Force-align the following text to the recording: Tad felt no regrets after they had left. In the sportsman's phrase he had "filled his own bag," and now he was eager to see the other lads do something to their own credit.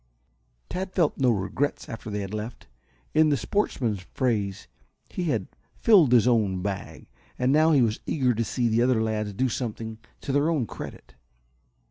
Tad 0.67 0.93
felt 0.93 1.19
no 1.19 1.29
regrets 1.29 1.87
after 1.87 2.09
they 2.09 2.21
had 2.21 2.33
left. 2.33 2.65
In 3.13 3.29
the 3.29 3.37
sportsman's 3.37 4.01
phrase 4.15 4.67
he 5.11 5.25
had 5.25 5.45
"filled 5.75 6.11
his 6.11 6.27
own 6.27 6.63
bag," 6.63 7.05
and 7.37 7.51
now 7.51 7.71
he 7.71 7.83
was 7.83 7.99
eager 8.07 8.33
to 8.33 8.43
see 8.43 8.67
the 8.67 8.81
other 8.81 8.99
lads 8.99 9.31
do 9.31 9.47
something 9.47 9.99
to 10.21 10.31
their 10.31 10.49
own 10.49 10.65
credit. 10.65 11.13